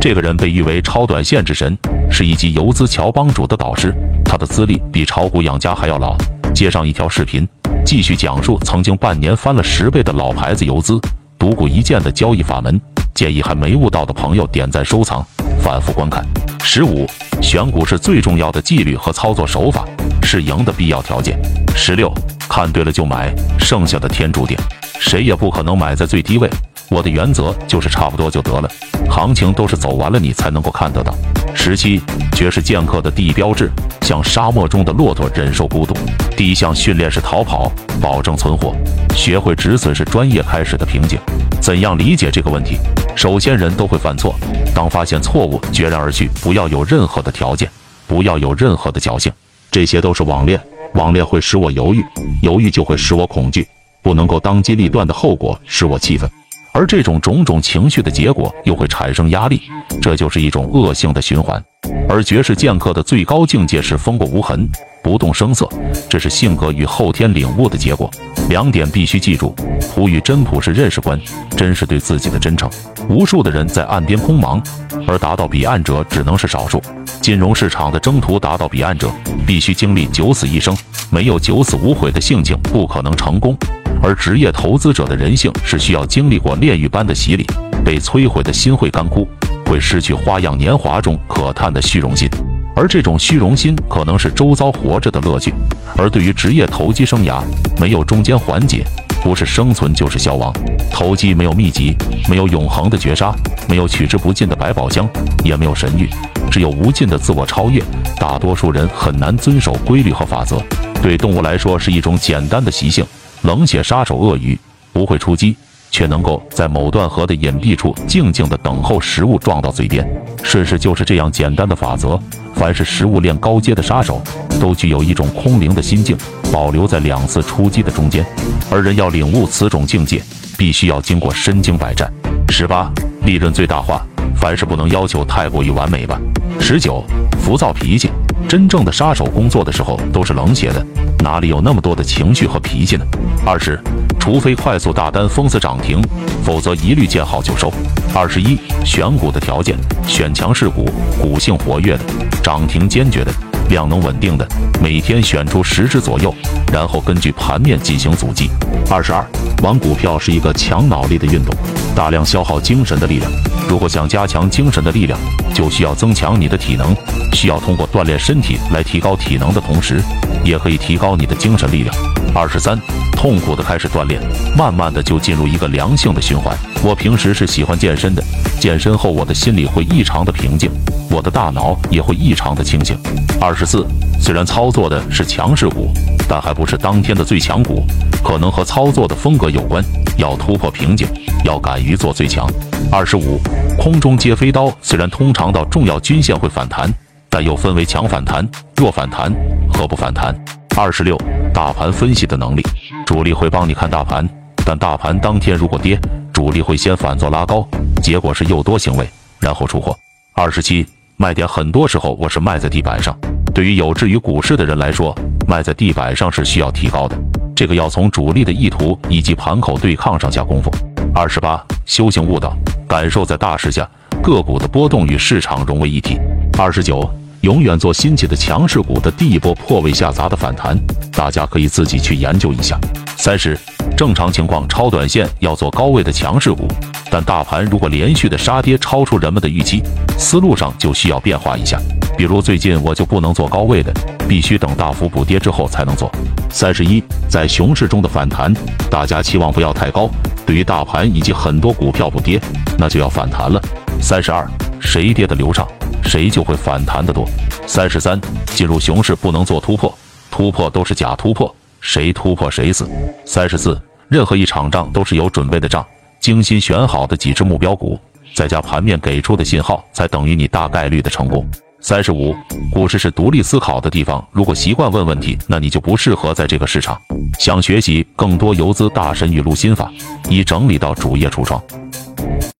[0.00, 1.76] 这个人被誉为超短线之神，
[2.08, 3.92] 是一级游资乔帮主的导师，
[4.24, 6.16] 他的资历比炒股养家还要老。
[6.54, 7.46] 接上一条视频，
[7.84, 11.00] 继续讲述曾经半年翻了十倍的老牌子游资，
[11.36, 12.80] 独孤一剑的交易法门。
[13.12, 15.24] 建议还没悟到的朋友点赞收藏，
[15.60, 16.24] 反复观看。
[16.62, 17.04] 十五，
[17.42, 19.84] 选股是最重要的纪律和操作手法，
[20.22, 21.36] 是赢的必要条件。
[21.74, 22.12] 十六，
[22.48, 24.56] 看对了就买，剩下的天注定，
[24.98, 26.48] 谁也不可能买在最低位。
[26.90, 28.70] 我的原则就是差不多就得了，
[29.10, 31.14] 行情都是走完了你才能够看得到。
[31.54, 32.00] 十七，
[32.32, 35.94] 绝世剑客的第一标志，像沙漠中的骆驼，忍受孤独。
[36.34, 38.74] 第一项训练是逃跑，保证存活。
[39.14, 41.18] 学会止损是专业开始的瓶颈。
[41.60, 42.78] 怎样理解这个问题？
[43.14, 44.34] 首先，人都会犯错，
[44.74, 47.68] 当发现错误，决然而去，不要有任何的条件，
[48.06, 49.30] 不要有任何的侥幸，
[49.70, 50.58] 这些都是网恋。
[50.94, 52.02] 网恋会使我犹豫，
[52.40, 53.68] 犹豫就会使我恐惧，
[54.02, 56.28] 不能够当机立断的后果使我气愤。
[56.72, 59.62] 而这种种种情绪的结果又会产生压力，
[60.00, 61.62] 这就是一种恶性的循环。
[62.08, 64.68] 而绝世剑客的最高境界是风过无痕，
[65.02, 65.68] 不动声色，
[66.08, 68.08] 这是性格与后天领悟的结果。
[68.48, 69.54] 两点必须记住：
[69.92, 71.18] 普与真普是认识观，
[71.56, 72.70] 真是对自己的真诚。
[73.08, 74.62] 无数的人在岸边空忙，
[75.06, 76.80] 而达到彼岸者只能是少数。
[77.20, 79.10] 金融市场的征途达到彼岸者，
[79.46, 80.76] 必须经历九死一生，
[81.10, 83.56] 没有九死无悔的性情，不可能成功。
[84.02, 87.46] 而职业投资者的人性是需要经历过炼狱般的洗礼，
[87.84, 89.28] 被摧毁的心会干枯，
[89.66, 92.28] 会失去花样年华中可叹的虚荣心，
[92.74, 95.52] 而这种虚荣心可能是周遭活着的乐趣。
[95.96, 97.42] 而对于职业投机生涯，
[97.80, 98.84] 没有中间环节，
[99.22, 100.52] 不是生存就是消亡。
[100.92, 101.96] 投机没有秘籍，
[102.28, 103.34] 没有永恒的绝杀，
[103.68, 105.08] 没有取之不尽的百宝箱，
[105.44, 106.08] 也没有神谕，
[106.50, 107.82] 只有无尽的自我超越。
[108.18, 110.62] 大多数人很难遵守规律和法则，
[111.02, 113.04] 对动物来说是一种简单的习性。
[113.42, 114.58] 冷血杀手鳄鱼
[114.92, 115.56] 不会出击，
[115.90, 120.06] 却能够在某段河的隐蔽处静静地等候食物撞到嘴边。
[120.42, 122.20] 顺势就是这样简单的法则。
[122.54, 124.20] 凡是食物链高阶的杀手，
[124.60, 126.16] 都具有一种空灵的心境，
[126.52, 128.26] 保留在两次出击的中间。
[128.70, 130.20] 而人要领悟此种境界，
[130.56, 132.12] 必须要经过身经百战。
[132.48, 132.90] 十八，
[133.22, 134.04] 利润最大化，
[134.36, 136.20] 凡事不能要求太过于完美吧。
[136.58, 137.04] 十九，
[137.40, 138.10] 浮躁脾气。
[138.48, 140.84] 真正的杀手工作的时候都是冷血的，
[141.22, 143.04] 哪里有那么多的情绪和脾气呢？
[143.44, 143.78] 二十，
[144.18, 146.00] 除非快速大单封死涨停，
[146.44, 147.72] 否则一律见好就收。
[148.14, 150.88] 二十一，选股的条件，选强势股，
[151.20, 152.04] 股性活跃的，
[152.42, 153.32] 涨停坚决的，
[153.68, 154.46] 量能稳定的，
[154.82, 156.34] 每天选出十只左右，
[156.72, 158.50] 然后根据盘面进行阻击。
[158.90, 159.24] 二十二，
[159.62, 161.54] 玩股票是一个强脑力的运动，
[161.94, 163.30] 大量消耗精神的力量。
[163.68, 165.18] 如果想加强精神的力量，
[165.52, 166.94] 就需要增强你的体能。
[167.32, 170.00] 需要通过锻炼身体来提高体能的同时，
[170.44, 171.94] 也可以提高你的精神力量。
[172.34, 172.78] 二十三，
[173.12, 174.20] 痛苦的开始锻炼，
[174.56, 176.56] 慢慢的就进入一个良性的循环。
[176.82, 178.22] 我平时是喜欢健身的，
[178.60, 180.70] 健身后我的心里会异常的平静，
[181.10, 182.96] 我的大脑也会异常的清醒。
[183.40, 183.84] 二十四，
[184.20, 185.90] 虽然操作的是强势股，
[186.28, 187.82] 但还不是当天的最强股，
[188.22, 189.82] 可能和操作的风格有关。
[190.16, 191.06] 要突破瓶颈，
[191.44, 192.46] 要敢于做最强。
[192.90, 193.40] 二十五，
[193.78, 196.92] 空中接飞刀，虽然通常到重要均线会反弹。
[197.30, 199.30] 但又分为强反弹、弱反弹
[199.70, 200.34] 和不反弹。
[200.74, 201.14] 二十六，
[201.52, 202.66] 大盘分析的能力，
[203.04, 204.26] 主力会帮你看大盘，
[204.64, 206.00] 但大盘当天如果跌，
[206.32, 207.68] 主力会先反做拉高，
[208.02, 209.06] 结果是诱多行为，
[209.40, 209.94] 然后出货。
[210.32, 210.86] 二十七，
[211.18, 213.14] 卖点很多时候我是卖在地板上，
[213.58, 215.12] 对于有志于股市的人来说，
[215.48, 217.18] 卖在地板上是需要提高的，
[217.56, 220.70] 这个要从主力的意图以及盘口对抗上下功夫。
[221.12, 223.84] 二十八，修行悟道，感受在大势下
[224.22, 226.20] 个股的波动与市场融为一体。
[226.56, 227.04] 二十九，
[227.40, 230.78] 永远做新起的强势股的第一波破位下砸的反弹，
[231.10, 232.78] 大家可以自己去研究一下。
[233.16, 233.58] 三十，
[233.96, 236.68] 正常情况超短线要做高位的强势股，
[237.10, 239.82] 但大盘如果连续的杀跌超出人们的预期，
[240.16, 241.76] 思路上就需要变化一下。
[242.18, 243.94] 比如最近我就不能做高位的，
[244.28, 246.10] 必须等大幅补跌之后才能做。
[246.50, 248.52] 三十一，在熊市中的反弹，
[248.90, 250.10] 大家期望不要太高。
[250.44, 252.40] 对于大盘以及很多股票不跌，
[252.76, 253.62] 那就要反弹了。
[254.02, 254.44] 三十二，
[254.80, 255.64] 谁跌的流畅？
[256.02, 257.24] 谁就会反弹的多。
[257.68, 259.96] 三十三，进入熊市不能做突破，
[260.28, 262.90] 突破都是假突破，谁突破谁死。
[263.24, 265.86] 三十四，任何一场仗都是有准备的仗，
[266.18, 267.96] 精心选好的几只目标股，
[268.34, 271.48] 再加盘面给出的信号，才等于你大概率的成功。
[271.80, 272.34] 三十五，
[272.72, 277.00] 股市是独立思考的地方，如果习惯问问题，那你就不适合在这个市场。
[277.38, 279.90] 想学习更多游资大神语录心法，
[280.28, 281.62] 已整理到主页橱窗。